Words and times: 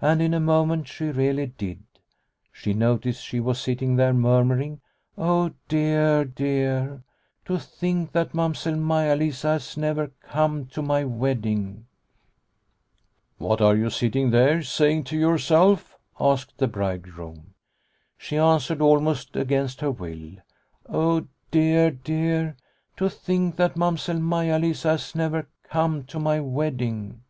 And 0.00 0.20
in 0.20 0.34
a 0.34 0.40
moment 0.40 0.88
she 0.88 1.04
really 1.12 1.46
did; 1.46 1.84
she 2.50 2.74
noticed 2.74 3.24
she 3.24 3.38
was 3.38 3.60
sitting 3.60 3.94
there 3.94 4.12
murmur 4.12 4.60
ing: 4.60 4.80
"Oh 5.16 5.52
dear, 5.68 6.24
dear, 6.24 7.04
to 7.44 7.60
think 7.60 8.10
that 8.10 8.34
Mamsell 8.34 8.74
Maia 8.74 9.14
Lisa 9.14 9.52
has 9.52 9.76
never 9.76 10.08
come 10.20 10.66
to 10.66 10.82
my 10.82 11.04
wedding!':" 11.04 11.86
What 13.38 13.60
are 13.60 13.76
you 13.76 13.88
sitting 13.88 14.30
there, 14.32 14.64
saying 14.64 15.04
to 15.04 15.16
your 15.16 15.38
self?" 15.38 15.96
asked 16.20 16.58
the 16.58 16.66
bridegroom. 16.66 17.54
She 18.18 18.38
answered 18.38 18.80
almost 18.80 19.36
against 19.36 19.80
her 19.80 19.92
will," 19.92 20.38
Oh 20.88 21.28
dear, 21.52 21.92
dear, 21.92 22.56
to 22.96 23.08
think 23.08 23.54
that 23.58 23.76
Mamsell 23.76 24.18
Maia 24.18 24.58
Lisa 24.58 24.88
has 24.88 25.14
never 25.14 25.48
come 25.62 26.02
to 26.06 26.18
my 26.18 26.40
wedding 26.40 27.20